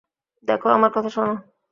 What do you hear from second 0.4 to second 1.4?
দেখো, আমার কথা শোনো।